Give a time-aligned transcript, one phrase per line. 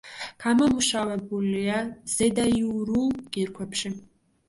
[0.45, 1.77] გამომუშავებულია
[2.17, 3.97] ზედაიურულ კირქვებში.